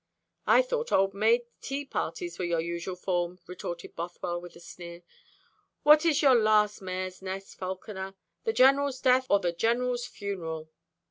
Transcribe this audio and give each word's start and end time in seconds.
"I 0.47 0.63
thought 0.63 0.91
old 0.91 1.13
maids' 1.13 1.45
tea 1.61 1.85
parties 1.85 2.39
were 2.39 2.45
your 2.45 2.59
usual 2.59 2.95
form," 2.95 3.37
retorted 3.45 3.95
Bothwell, 3.95 4.41
with 4.41 4.55
a 4.55 4.59
sneer. 4.59 5.03
"What 5.83 6.05
is 6.07 6.23
your 6.23 6.33
last 6.33 6.81
mare's 6.81 7.21
nest, 7.21 7.55
Falconer? 7.59 8.15
The 8.43 8.53
General's 8.53 8.99
death, 8.99 9.27
or 9.29 9.39
the 9.39 9.51
General's 9.51 10.07
funeral?" 10.07 10.71